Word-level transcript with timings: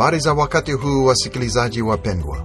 Habari 0.00 0.20
za 0.20 0.32
wakati 0.34 0.72
huu, 0.72 1.04
wasikilizaji 1.04 1.82
wapendwa. 1.82 2.44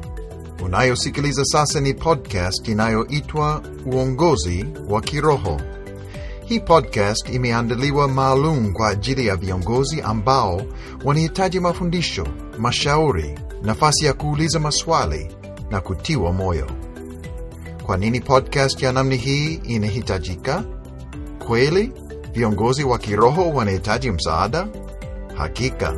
Unayosikiliza 0.66 1.46
sasa 1.46 1.80
ni 1.80 1.94
podcast 1.94 2.68
inayoitwa 2.68 3.62
Uongozi 3.86 4.66
wa 4.90 5.02
Kiroho. 5.02 5.62
Hii 6.46 6.60
podcast 6.60 7.30
imeandaliwa 7.30 8.08
maalum 8.08 8.74
kwa 8.74 8.88
ajili 8.90 9.28
ya 9.28 9.36
viongozi 9.36 10.02
ambao 10.02 10.62
wanahitaji 11.06 11.60
mafundisho, 11.60 12.28
mashauri, 12.58 13.40
nafasi 13.62 14.06
ya 14.06 14.14
kuuliza 14.14 14.60
maswali 14.60 15.36
na 15.72 15.82
kutiwa 15.82 16.34
moyo. 16.34 16.68
Kwa 17.86 17.98
nini 17.98 18.20
podcast 18.22 18.82
ya 18.82 18.92
namna 18.92 19.16
hii 19.16 19.54
inahitajika? 19.54 20.64
Kweli 21.48 21.92
viongozi 22.34 22.84
wa 22.84 22.98
kiroho 23.00 23.50
wanahitaji 23.50 24.12
msaada? 24.12 24.68
Hakika. 25.36 25.94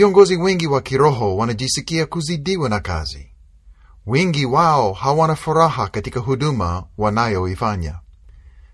Viongozi 0.00 0.36
wengi 0.36 0.66
wa 0.66 0.80
kiroho 0.80 1.36
wanajisikia 1.36 2.06
kuzidiwa 2.06 2.68
na 2.68 2.80
kazi. 2.80 3.30
Wengi 4.06 4.46
wao 4.46 4.92
hawana 4.92 5.36
furaha 5.36 5.88
katika 5.88 6.20
huduma 6.20 6.84
wanayoifanya. 6.98 7.98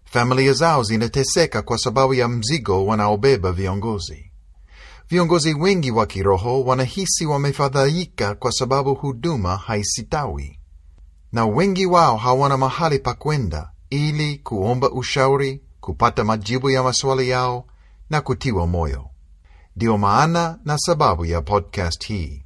Familia 0.04 0.52
zao 0.52 0.82
zinateseka 0.82 1.62
kwa 1.62 1.78
sababu 1.78 2.14
ya 2.14 2.28
mzigo 2.28 2.86
wanaobeba 2.86 3.52
viongozi. 3.52 4.30
Viongozi 5.10 5.54
wengi 5.54 5.90
wa 5.90 6.06
kiroho 6.06 6.64
wanahisi 6.64 7.26
wamefadhaika 7.26 8.34
kwa 8.34 8.52
sababu 8.52 8.94
huduma 8.94 9.56
haisitawi, 9.56 10.58
na 11.32 11.46
wengi 11.46 11.86
wao 11.86 12.16
hawana 12.16 12.56
mahali 12.56 12.98
pa 12.98 13.14
kwenda 13.14 13.70
ili 13.90 14.38
kuomba 14.38 14.90
ushauri, 14.90 15.62
kupata 15.80 16.24
majibu 16.24 16.70
ya 16.70 16.82
maswali 16.82 17.28
yao 17.28 17.66
na 18.10 18.20
kutiwa 18.20 18.66
moyo. 18.66 19.10
Ndiyo 19.76 19.98
maana 19.98 20.58
na 20.64 20.78
sababu 20.78 21.24
ya 21.24 21.40
podcast 21.42 22.06
hii. 22.06 22.42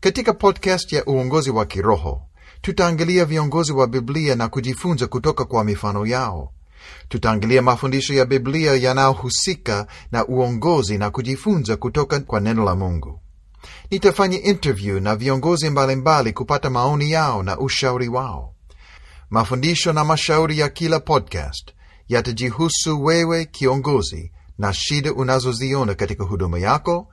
Katika 0.00 0.32
podcast 0.32 0.92
ya 0.92 1.04
uongozi 1.06 1.50
wa 1.50 1.66
kiroho, 1.66 2.22
tutaangalia 2.60 3.24
viongozi 3.24 3.72
wa 3.72 3.86
Biblia 3.86 4.34
na 4.34 4.48
kujifunza 4.48 5.06
kutoka 5.06 5.44
kwa 5.44 5.64
mifano 5.64 6.06
yao. 6.06 6.52
Tutaangalia 7.08 7.62
mafundisho 7.62 8.14
ya 8.14 8.24
Biblia 8.24 8.74
yanayohusika 8.74 9.86
na 10.12 10.26
uongozi 10.26 10.98
na 10.98 11.10
kujifunza 11.10 11.76
kutoka 11.76 12.20
kwa 12.20 12.40
neno 12.40 12.64
la 12.64 12.74
Mungu. 12.74 13.20
Nitafanya 13.90 14.42
interview 14.42 15.00
na 15.00 15.16
viongozi 15.16 15.70
mbalimbali 15.70 16.32
kupata 16.32 16.70
maoni 16.70 17.10
yao 17.10 17.42
na 17.42 17.58
ushauri 17.58 18.08
wao. 18.08 18.54
Mafundisho 19.30 19.92
na 19.92 20.04
mashauri 20.04 20.58
ya 20.58 20.68
kila 20.68 21.00
podcast 21.00 21.70
yatajihusu 22.08 23.04
wewe 23.04 23.44
kiongozi 23.44 24.32
na 24.58 24.72
shida 24.72 25.12
unazoziona 25.12 25.94
katika 25.94 26.24
huduma 26.24 26.58
yako 26.58 27.08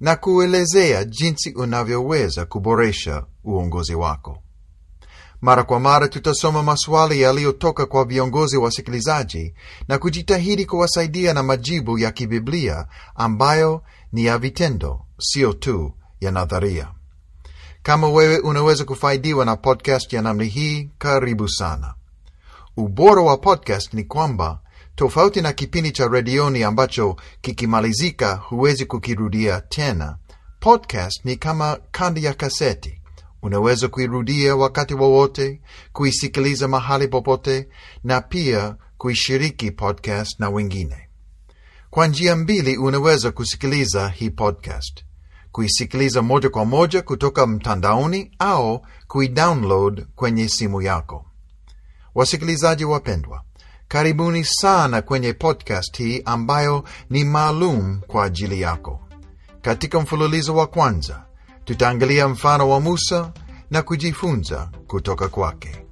na 0.00 0.16
kuelezea 0.16 1.04
jinsi 1.04 1.52
unavyoweza 1.54 2.44
kuboresha 2.46 3.24
uongozi 3.44 3.94
wako. 3.94 4.38
Mara 5.40 5.62
kwa 5.64 5.80
mara 5.80 6.08
tutasoma 6.08 6.62
maswali 6.62 7.20
yaliyotoka 7.20 7.86
kwa 7.86 8.04
viongozi 8.04 8.56
wasikilizaji 8.56 9.54
na 9.88 9.98
kujitahidi 9.98 10.66
kuwasaidia 10.66 11.34
na 11.34 11.42
majibu 11.42 11.98
ya 11.98 12.10
kibiblia 12.10 12.86
ambayo 13.14 13.82
ni 14.12 14.24
ya 14.24 14.38
vitendo, 14.38 15.00
sio 15.18 15.52
tu 15.52 15.92
ya 16.20 16.30
nadharia. 16.30 16.88
Kama 17.82 18.08
wewe 18.08 18.38
unaweza 18.38 18.84
kufaidiwa 18.84 19.44
na 19.44 19.56
podcast 19.56 20.12
ya 20.12 20.22
namna 20.22 20.44
hii, 20.44 20.90
karibu 20.98 21.48
sana. 21.48 21.94
Ubora 22.76 23.22
wa 23.22 23.36
podcast 23.36 23.94
ni 23.94 24.04
kwamba 24.04 24.60
tofauti 24.94 25.40
na 25.42 25.52
kipindi 25.52 25.90
cha 25.92 26.08
redioni 26.08 26.62
ambacho 26.62 27.16
kikimalizika 27.40 28.34
huwezi 28.34 28.84
kukirudia 28.86 29.60
tena, 29.60 30.16
podcast 30.60 31.24
ni 31.24 31.36
kama 31.36 31.78
kandi 31.90 32.24
ya 32.24 32.34
kaseti. 32.34 32.98
Unaweza 33.42 33.88
kuirudia 33.88 34.56
wakati 34.56 34.94
wowote, 34.94 35.60
kuisikiliza 35.92 36.68
mahali 36.68 37.08
popote, 37.08 37.68
na 38.04 38.20
pia 38.20 38.76
kuishiriki 38.98 39.70
podcast 39.70 40.40
na 40.40 40.50
wengine. 40.50 41.08
Kwa 41.90 42.06
njia 42.06 42.36
mbili 42.36 42.76
unaweza 42.76 43.30
kusikiliza 43.32 44.08
hii 44.08 44.30
podcast: 44.30 45.04
kuisikiliza 45.52 46.22
moja 46.22 46.48
kwa 46.50 46.64
moja 46.64 47.02
kutoka 47.02 47.46
mtandaoni 47.46 48.30
au 48.38 48.86
kuidownload 49.08 50.06
kwenye 50.16 50.48
simu 50.48 50.82
yako. 50.82 51.26
Wasikilizaji 52.14 52.84
wapendwa, 52.84 53.42
karibuni 53.92 54.44
sana 54.44 55.02
kwenye 55.02 55.32
podcast 55.32 55.98
hii 55.98 56.22
ambayo 56.24 56.84
ni 57.10 57.24
maalum 57.24 58.00
kwa 58.06 58.24
ajili 58.24 58.60
yako. 58.60 59.00
Katika 59.62 60.00
mfululizo 60.00 60.54
wa 60.54 60.66
kwanza 60.66 61.24
tutaangalia 61.64 62.28
mfano 62.28 62.68
wa 62.68 62.80
Musa 62.80 63.32
na 63.70 63.82
kujifunza 63.82 64.70
kutoka 64.86 65.28
kwake. 65.28 65.86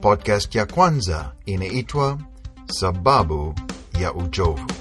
Podcast 0.00 0.54
ya 0.54 0.66
kwanza 0.66 1.32
inaitwa 1.46 2.18
Sababu 2.66 3.54
ya 4.00 4.14
Uchovu. 4.14 4.77